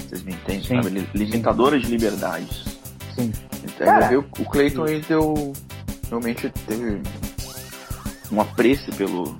[0.07, 1.07] vocês me entendem, Sim, sabe?
[1.13, 2.63] Limitadora de liberdades.
[3.15, 3.31] Sim.
[3.63, 5.53] Então, Cara, eu- o Clayton ele deu,
[6.09, 7.01] realmente teve
[8.31, 9.35] um apreço pelo,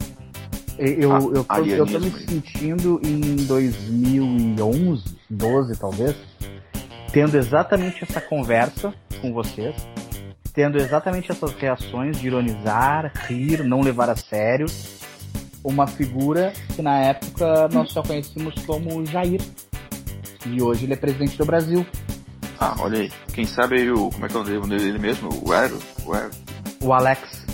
[0.78, 1.12] Eu, eu,
[1.50, 2.26] Ah, eu, tô, eu tô me aí.
[2.28, 6.16] sentindo em 2011, 12 talvez,
[7.12, 9.76] tendo exatamente essa conversa com vocês,
[10.54, 14.68] tendo exatamente essas reações de ironizar, rir, não levar a sério,
[15.70, 19.42] uma figura que na época nós só conhecíamos como Jair.
[20.46, 21.86] E hoje ele é presidente do Brasil.
[22.60, 23.12] Ah, olha aí.
[23.34, 24.10] Quem sabe aí o.
[24.10, 25.30] Como é que é o nome dele mesmo?
[25.46, 25.78] O Aero?
[26.06, 26.32] O, Aero,
[26.82, 27.46] O Alex,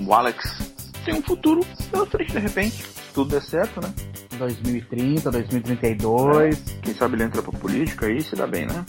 [0.00, 0.72] o Alex.
[1.04, 2.82] Tem um futuro pela frente, de repente.
[3.12, 3.92] Tudo der certo, né?
[4.38, 6.58] 2030, 2032.
[6.82, 8.84] Quem sabe ele entra pra política aí se dá bem, né?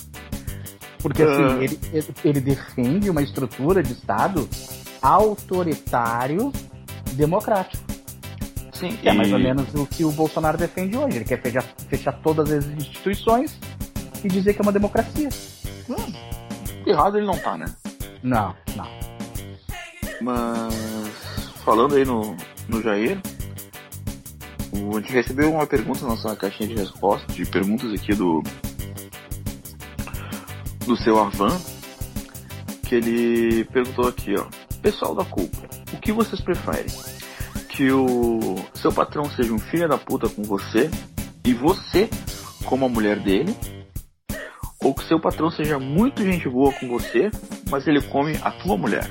[1.00, 1.63] Porque assim, Ah.
[1.63, 4.50] ele, ele- ele defende uma estrutura de Estado
[5.02, 6.52] autoritário
[7.13, 7.85] democrático.
[8.76, 11.18] Sim, Que é mais e- ou menos o que o Bolsonaro defende hoje.
[11.18, 13.58] Ele quer fechar, fechar todas as instituições
[14.24, 15.30] e dizer que é uma democracia.
[16.86, 17.66] Errado ele não tá, né?
[18.22, 18.88] Não, não.
[20.22, 20.74] Mas.
[21.64, 22.36] Falando aí no,
[22.68, 23.20] no Jair.
[24.74, 28.44] a gente recebeu uma pergunta na nossa caixinha de resposta, de perguntas aqui do.
[30.86, 31.58] Do seu Arvan.
[32.84, 34.46] Que ele perguntou aqui, ó.
[34.82, 35.58] Pessoal da culpa,
[35.94, 36.86] o que vocês preferem?
[37.76, 40.90] Que o seu patrão seja um filho da puta com você
[41.44, 42.10] e você
[42.66, 43.56] como a mulher dele?
[44.82, 47.30] Ou que seu patrão seja muito gente boa com você,
[47.70, 49.10] mas ele come a tua mulher?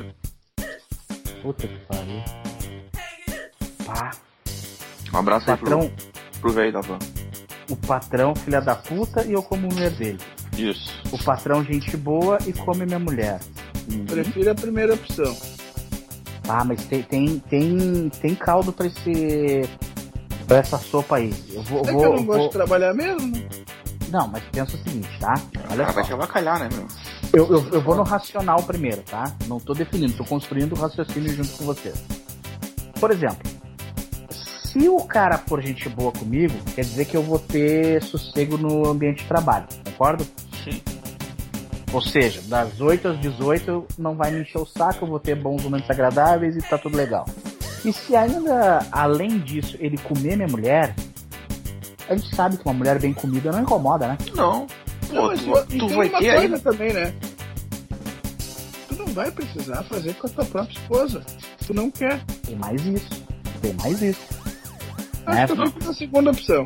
[1.43, 2.23] Puta que pariu.
[3.85, 4.11] Pá.
[5.13, 6.99] Um abraço aí Patrão, pro, pro velho da van.
[7.71, 10.19] o patrão, filha da puta, e eu como mulher dele.
[10.57, 10.91] Isso.
[11.13, 13.41] O patrão, gente boa, e come minha mulher.
[14.07, 15.37] Prefiro a primeira opção.
[16.49, 19.69] Ah, mas tem, tem, tem, tem caldo pra esse.
[20.47, 21.33] pra essa sopa aí.
[21.53, 21.81] Eu vou.
[21.87, 23.33] É vou, que eu não gosto vou- de trabalhar mesmo?
[24.11, 25.35] Não, mas pensa o seguinte, tá?
[25.71, 25.93] Olha Olha só.
[25.93, 26.87] vai te avacalhar, né, meu?
[27.33, 29.35] Eu, eu, eu vou no racional primeiro, tá?
[29.49, 32.01] Não tô definindo, tô construindo o raciocínio junto com vocês.
[33.01, 33.51] Por exemplo,
[34.31, 38.87] se o cara for gente boa comigo, quer dizer que eu vou ter sossego no
[38.89, 40.25] ambiente de trabalho, concordo?
[41.95, 45.37] Ou seja, das 8 às 18 não vai me encher o saco, eu vou ter
[45.37, 47.25] bons momentos agradáveis e tá tudo legal.
[47.85, 50.93] E se ainda, além disso, ele comer minha mulher,
[52.09, 54.19] a gente sabe que uma mulher bem comida não incomoda, né?
[54.35, 54.67] Não.
[55.09, 57.15] Pô, Não, tu, tu vai uma ter também, né?
[58.89, 61.23] Tu não vai precisar fazer com a tua própria esposa.
[61.65, 62.21] Tu não quer.
[62.45, 63.25] Tem mais isso.
[63.63, 64.21] Tem mais isso.
[65.27, 66.65] Acho É, que eu fico na segunda opção.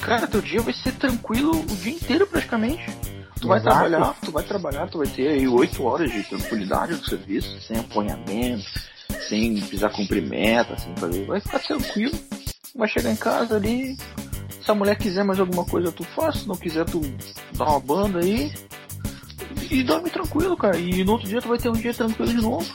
[0.00, 2.84] Cara, teu dia vai ser tranquilo o dia inteiro praticamente.
[3.44, 7.04] Tu vai trabalhar, tu vai trabalhar, tu vai ter aí 8 horas de tranquilidade do
[7.04, 8.64] serviço, sem apanhamento,
[9.28, 11.26] sem precisar cumprir meta, sem fazer.
[11.26, 12.18] Vai ficar tranquilo.
[12.74, 13.98] Vai chegar em casa ali.
[14.62, 16.36] Se a mulher quiser mais alguma coisa, tu faz.
[16.36, 17.02] Se não quiser, tu
[17.52, 18.50] dá uma banda aí.
[19.70, 20.78] E dorme tranquilo, cara.
[20.78, 22.72] E no outro dia tu vai ter um dia tranquilo de novo.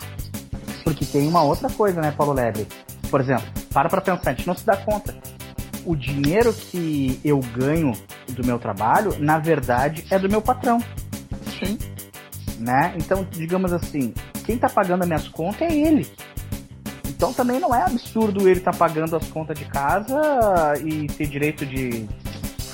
[0.84, 2.68] Porque tem uma outra coisa, né, Paulo Lebre?
[3.10, 5.18] Por exemplo, para pra pensar, a gente não se dá conta.
[5.84, 7.92] O dinheiro que eu ganho
[8.32, 10.80] do meu trabalho, na verdade, é do meu patrão,
[11.60, 11.78] Sim.
[12.60, 12.94] né?
[12.98, 14.14] Então, digamos assim,
[14.46, 16.08] quem tá pagando as minhas contas é ele.
[17.08, 21.66] Então também não é absurdo ele tá pagando as contas de casa e ter direito
[21.66, 22.08] de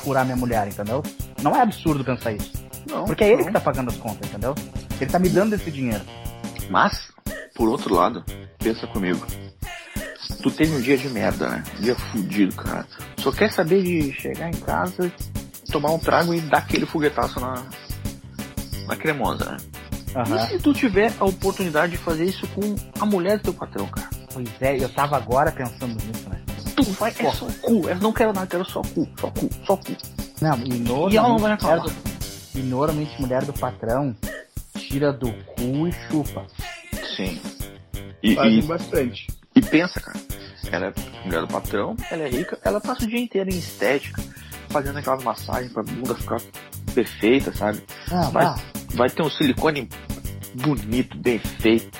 [0.06, 1.02] furar minha mulher, entendeu?
[1.42, 2.54] Não é absurdo pensar isso.
[2.88, 3.06] Não.
[3.06, 3.46] Porque é ele não.
[3.48, 4.54] que tá pagando as contas, entendeu?
[5.02, 6.04] Ele tá me dando esse dinheiro.
[6.70, 7.10] Mas,
[7.56, 8.24] por outro lado,
[8.60, 9.26] pensa comigo.
[10.42, 11.64] Tu teve um dia de merda, né?
[11.78, 12.86] Um dia fudido, cara.
[13.18, 15.12] Só quer saber de chegar em casa,
[15.76, 17.62] tomar um trago e dar aquele foguetaço na,
[18.88, 19.58] na cremosa, né?
[20.16, 20.38] Aham.
[20.38, 23.86] E se tu tiver a oportunidade de fazer isso com a mulher do teu patrão,
[23.88, 24.08] cara?
[24.34, 26.42] Pois é, eu tava agora pensando nisso, né?
[26.78, 27.90] Tu vai, é só cu.
[27.90, 29.92] Eu não quero nada, quero só cu, só cu, só cu.
[30.42, 31.82] Não, e normalmente, E ela não vai reclamar.
[31.82, 31.92] do,
[32.56, 34.16] e normalmente mulher do patrão
[34.78, 36.46] tira do cu e chupa.
[37.18, 37.38] Sim.
[38.24, 39.28] E, Fazem e, bastante.
[39.54, 40.20] e pensa, cara.
[40.72, 40.94] Ela é
[41.26, 44.22] mulher do patrão, ela é rica, ela passa o dia inteiro em estética,
[44.76, 46.42] fazendo aquelas massagens pra bunda ficar
[46.94, 47.82] perfeita, sabe?
[48.12, 48.56] Ah, Vai,
[48.94, 49.88] vai ter um silicone
[50.54, 51.98] bonito, bem feito.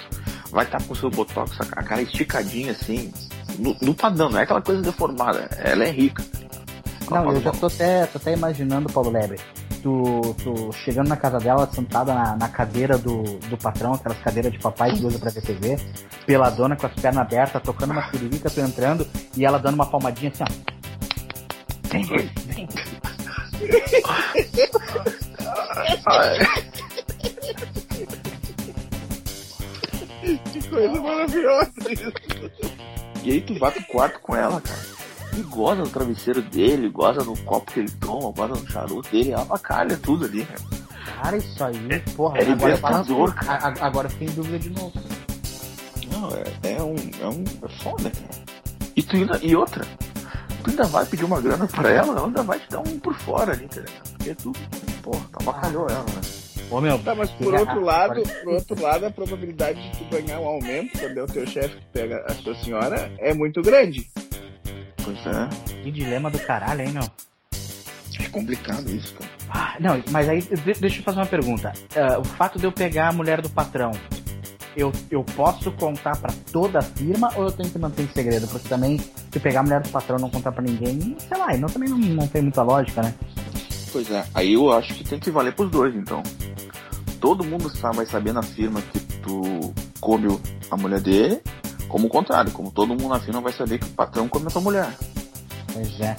[0.52, 3.14] Vai estar com o seu botox, a cara esticadinha assim.
[3.58, 5.48] No, no padrão, não é aquela coisa deformada.
[5.58, 6.22] Ela é rica.
[7.10, 9.40] Ela Não, eu já tô até, tô até imaginando, Paulo Lebre.
[9.82, 14.52] tu, tu chegando na casa dela, sentada na, na cadeira do, do patrão, aquelas cadeiras
[14.52, 15.80] de papai que usa pra ver TV,
[16.26, 19.08] peladona com as pernas abertas, tocando uma siririca, tu entrando,
[19.38, 20.75] e ela dando uma palmadinha assim, ó.
[30.52, 32.12] Que coisa maravilhosa isso.
[33.24, 34.80] E aí tu vai pro quarto com ela, cara.
[35.38, 39.34] E goza no travesseiro dele, goza no copo que ele toma, goza no charuto dele,
[39.34, 40.62] abacalha tudo ali, cara.
[41.22, 44.94] Cara, isso aí, porra, É agora, libertador, fala- a- a- agora sem dúvida de novo.
[46.12, 46.96] Não, é, é um.
[47.22, 47.44] É um.
[47.64, 48.46] É foda, cara.
[48.96, 49.18] E tu.
[49.42, 49.86] E outra,
[50.66, 53.14] tu ainda vai pedir uma grana pra ela, ela ainda vai te dar um por
[53.16, 53.92] fora ali, entendeu?
[54.18, 54.52] Porque tu,
[55.02, 56.22] porra, tu abacalhou ela, né?
[56.72, 59.98] Ô meu, Tá, mas por Ah, outro agora- lado, por outro lado, a probabilidade de
[59.98, 63.34] tu ganhar um aumento quando é o teu chefe que pega a sua senhora é
[63.34, 64.10] muito grande.
[65.04, 65.84] Pois é.
[65.84, 67.04] que dilema do caralho, hein, meu?
[68.20, 69.30] É complicado isso, cara.
[69.50, 71.72] Ah, não, mas aí de- deixa eu fazer uma pergunta.
[71.96, 73.92] Ah, o fato de eu pegar a mulher do patrão,
[74.76, 78.48] eu, eu posso contar pra toda a firma ou eu tenho que manter em segredo?
[78.48, 79.00] Porque também,
[79.36, 81.90] se pegar a mulher do patrão e não contar pra ninguém, sei lá, não, também
[81.90, 83.14] não, não tem muita lógica, né?
[83.92, 84.26] Pois é.
[84.34, 86.24] Aí eu acho que tem que valer pros dois, então.
[87.20, 90.40] Todo mundo sabe, vai saber na firma que tu come
[90.72, 91.42] a mulher dele,
[91.90, 94.52] como o contrário, como todo mundo na firma vai saber que o patrão come a
[94.52, 94.98] tua mulher.
[95.74, 96.16] Pois é.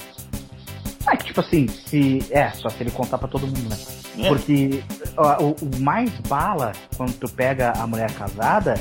[1.07, 2.23] Ah, que tipo assim, se.
[2.29, 3.77] É, só se ele contar pra todo mundo, né?
[4.19, 4.27] É.
[4.27, 4.83] Porque
[5.15, 8.75] ó, o, o mais bala, quando tu pega a mulher casada,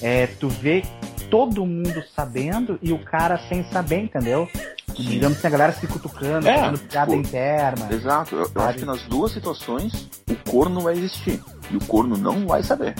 [0.00, 0.84] é tu vê
[1.30, 4.48] todo mundo sabendo e o cara sem saber, entendeu?
[4.96, 5.02] Sim.
[5.04, 7.88] Digamos que a galera se cutucando, É, fazendo piada tipo, interna.
[7.92, 11.40] Exato, eu, eu acho que nas duas situações o corno vai existir.
[11.70, 12.94] E o corno não vai saber.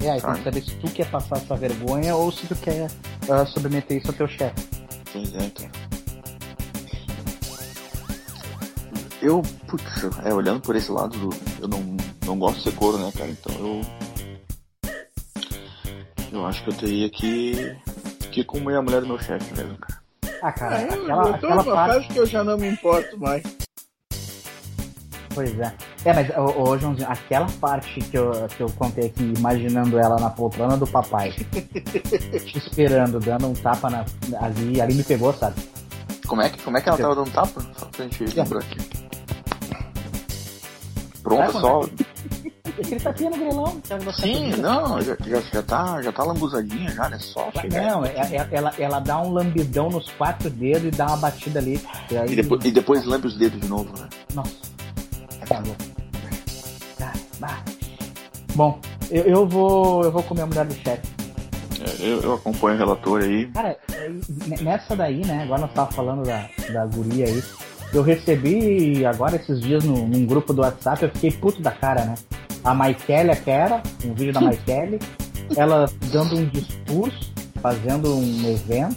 [0.00, 0.38] É, aí tem sabe?
[0.38, 2.88] que saber se tu quer passar essa vergonha ou se tu quer
[3.30, 4.54] ah, submeter isso ao teu chefe.
[5.12, 5.70] Pois é, cara.
[9.20, 9.84] Eu, putz,
[10.24, 13.30] é, olhando por esse lado, do- eu não, não gosto de ser corno, né, cara?
[13.30, 13.80] Então eu.
[16.32, 17.76] Eu acho que eu teria que.
[18.30, 20.02] que comer a mulher do meu chefe mesmo, cara.
[20.42, 21.94] Ah, cara, eu, aquela, eu tô aquela numa parte.
[21.94, 23.42] fase que eu já não me importo mais.
[25.34, 25.72] Pois é.
[26.04, 30.18] É, mas ô, ô, Joãozinho, aquela parte que eu, que eu contei aqui, imaginando ela
[30.18, 31.32] na poltrona do papai,
[32.44, 34.04] te esperando, dando um tapa na,
[34.40, 35.54] ali, ali me pegou, sabe?
[36.26, 37.60] Como é que, como é que ela tava dando tapa?
[37.76, 38.78] Só pra gente lembrar aqui.
[41.22, 41.88] Pronto, Vai,
[42.76, 42.80] só.
[42.82, 44.04] Aquele tapinha no grelão, sabe?
[44.04, 47.18] Você Sim, não, já, já, já tá, já tá lambuzadinha já, né?
[47.18, 47.82] Só chegar.
[47.82, 51.58] Não, é- é- ela, ela dá um lambidão nos quatro dedos e dá uma batida
[51.58, 51.80] ali.
[52.10, 54.08] E, aí, E depois, e depois lambe os dedos de novo, né?
[54.34, 54.50] Nossa.
[55.48, 55.82] Tá louco.
[56.98, 57.62] Tá, bah.
[58.54, 58.78] Bom,
[59.10, 60.02] eu, eu vou.
[60.04, 61.02] Eu vou comer a mulher do chefe.
[61.80, 63.46] É, eu, eu acompanho o relator aí.
[63.48, 64.10] Cara, é,
[64.62, 65.42] nessa daí, né?
[65.42, 67.42] Agora nós tava falando da, da guria aí.
[67.92, 72.04] Eu recebi agora esses dias no, num grupo do WhatsApp, eu fiquei puto da cara,
[72.06, 72.14] né?
[72.64, 74.98] A Maikele, que era, um vídeo da Maikele,
[75.56, 78.96] ela dando um discurso, fazendo um evento,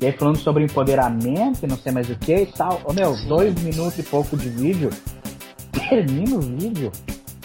[0.00, 2.80] e aí falando sobre empoderamento e não sei mais o que e tal.
[2.84, 4.90] Ô meu, dois minutos e pouco de vídeo,
[5.72, 6.90] termina o vídeo,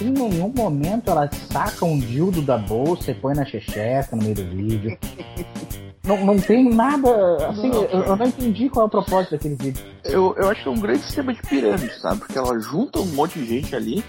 [0.02, 4.36] em nenhum momento ela saca um dildo da bolsa e põe na checheca no meio
[4.36, 4.98] do vídeo.
[6.06, 7.10] Não, não tem nada.
[7.48, 9.84] Assim, Não, eu, eu não entendi qual é o propósito daquele vídeo.
[10.04, 12.20] Eu, eu acho que é um grande sistema de pirâmide, sabe?
[12.20, 14.04] Porque ela junta um monte de gente ali,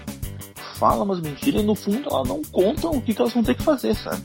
[0.77, 3.55] fala umas mentiras e no fundo ela não conta o que, que elas vão ter
[3.55, 4.21] que fazer, sabe?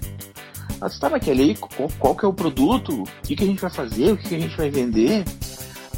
[0.80, 3.02] Ela disse, tá, mas ali, qual, qual que é o produto?
[3.02, 4.12] O que, que a gente vai fazer?
[4.12, 5.24] O que, que a gente vai vender?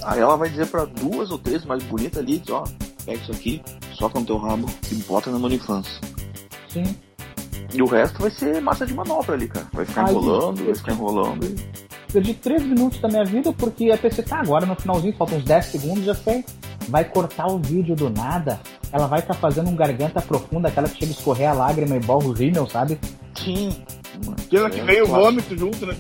[0.05, 2.65] Aí ela vai dizer pra duas ou três mais bonitas ali, diz, ó,
[3.05, 3.63] pega isso aqui,
[3.95, 6.01] soca no teu rabo e bota na OnlyFans.
[6.69, 6.97] Sim.
[7.73, 9.67] E o resto vai ser massa de manobra ali, cara.
[9.73, 11.45] Vai ficar Ai, enrolando, vai ficar enrolando.
[11.47, 11.57] E...
[12.15, 15.45] Perdi três minutos da minha vida porque a PC tá agora no finalzinho, faltam uns
[15.45, 16.45] 10 segundos, já sei.
[16.89, 18.61] Vai cortar o vídeo do nada.
[18.93, 22.23] Ela vai estar fazendo um garganta profunda, aquela que chega a escorrer a lágrima igual
[22.23, 23.01] o rímel, sabe?
[23.35, 23.71] Sim.
[24.47, 25.25] Aquela que É, veio o claro.
[25.25, 25.95] vômito junto, né?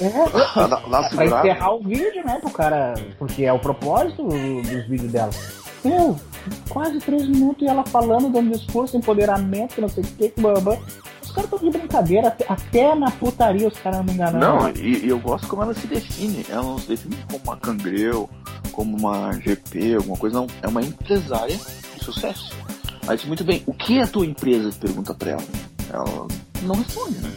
[0.00, 1.48] É, Dá, dá pra segurada.
[1.48, 2.94] encerrar o vídeo, né, pro cara.
[3.18, 5.30] Porque é o propósito do- dos vídeos dela.
[5.84, 6.16] Meu,
[6.68, 10.60] quase três minutos e ela falando, dando discurso, empoderamento, não sei o que, blá, blá,
[10.60, 10.78] blá.
[11.36, 14.38] Caras estão de brincadeira, até, na putaria os caras não me enganando.
[14.38, 16.46] Não, e, e eu gosto como ela se define.
[16.48, 18.30] Ela não se define como uma cangreu,
[18.72, 20.46] como uma GP, alguma coisa, não.
[20.62, 21.54] É uma empresária
[21.94, 22.56] de sucesso.
[23.06, 24.72] Aí diz muito bem, o que é a tua empresa?
[24.80, 25.44] Pergunta pra ela.
[25.92, 26.26] Ela
[26.62, 27.30] não responde, né?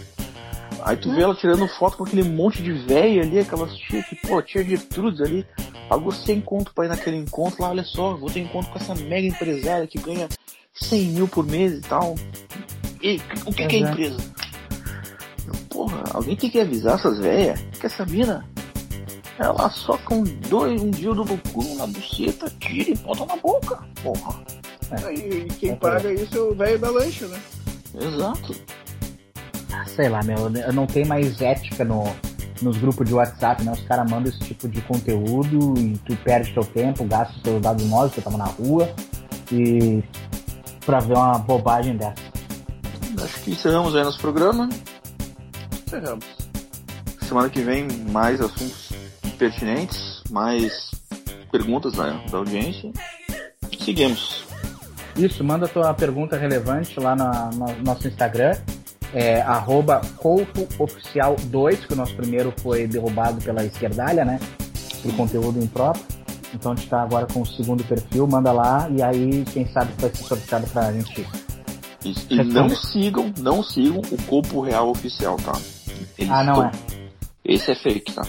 [0.84, 4.16] Aí tu vê ela tirando foto com aquele monte de véia ali, aquelas tia que,
[4.16, 5.46] pô, tia Gertrudes ali,
[5.90, 8.96] pagou 100 conto pra ir naquele encontro lá, olha só, vou ter encontro com essa
[8.96, 10.30] mega empresária que ganha
[10.74, 12.16] 100 mil por mês e tal.
[13.02, 14.18] E o que, que é empresa?
[15.48, 18.46] Eu, Porra, alguém tem que avisar essas velhas que essa mina,
[19.38, 23.80] ela só com dois, um dildo no cu, na buceta, tira e bota na boca.
[24.04, 24.42] Porra.
[24.92, 25.14] É.
[25.14, 27.40] E, quem paga isso é o velho da lancha, né?
[27.96, 28.56] Exato.
[29.96, 32.04] Sei lá, meu, eu não tenho mais ética no,
[32.62, 33.72] nos grupos de WhatsApp, né?
[33.72, 37.62] Os caras mandam esse tipo de conteúdo e tu perde teu tempo, gasta os teus
[37.62, 38.94] dados móveis, que eu tava na rua,
[39.52, 40.04] e
[40.86, 42.29] pra ver uma bobagem dessa.
[43.24, 44.70] Acho que encerramos aí nosso programa.
[45.86, 46.26] Encerramos.
[47.22, 48.90] Semana que vem, mais assuntos
[49.38, 50.92] pertinentes, mais
[51.52, 52.92] perguntas da, da audiência.
[53.84, 54.44] Seguimos.
[55.16, 58.56] Isso, manda tua pergunta relevante lá na, no nosso Instagram,
[59.14, 64.40] é arroba Oficial2, que o nosso primeiro foi derrubado pela esquerdalha, né?
[65.02, 66.06] Por conteúdo impróprio.
[66.54, 69.92] Então a gente tá agora com o segundo perfil, manda lá e aí quem sabe
[70.00, 71.28] vai ser sorteado pra gente.
[72.04, 72.26] Isso.
[72.30, 75.54] E não sigam, não sigam o Corpo Real Oficial, tá?
[76.18, 76.72] Eles Ah, não tão- é.
[77.44, 78.22] Esse é fake, tá?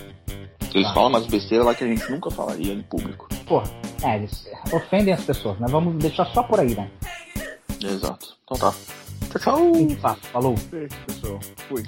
[0.75, 0.95] Eles Tá.
[0.95, 3.29] falam umas besteiras lá que a gente nunca falaria em público.
[3.47, 3.63] Pô,
[4.05, 5.67] é, eles ofendem as pessoas, né?
[5.69, 6.91] Vamos deixar só por aí, né?
[7.83, 8.37] Exato.
[8.45, 8.75] Então tá.
[9.31, 9.75] Tchau, tchau.
[9.75, 10.27] Fim de papo.
[10.29, 10.55] Falou.
[10.71, 11.39] Beijo, pessoal.
[11.69, 11.83] Fui.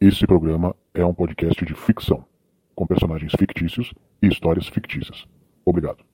[0.00, 2.24] Esse programa é um podcast de ficção,
[2.74, 3.92] com personagens fictícios
[4.22, 5.24] e histórias fictícias.
[5.64, 6.11] Obrigado.